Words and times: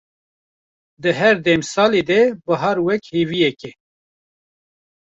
di 1.01 1.11
her 1.19 1.35
demsalê 1.45 2.01
de 2.09 2.21
bihar 2.45 2.77
wek 2.85 3.03
hêviyeke 3.13 3.71